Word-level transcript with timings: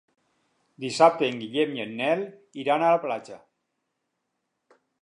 Dissabte 0.85 1.27
en 1.33 1.37
Guillem 1.43 1.75
i 1.81 1.85
en 1.85 1.93
Nel 2.01 2.25
iran 2.65 2.87
a 2.87 2.91
la 2.97 3.05
platja. 3.07 3.39